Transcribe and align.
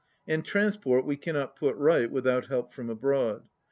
And 0.25 0.43
trans 0.43 0.77
port 0.77 1.05
we 1.05 1.15
cannot 1.15 1.55
put 1.55 1.75
right 1.75 2.09
without 2.09 2.47
help 2.47 2.71
from 2.71 2.89
abroad. 2.89 3.43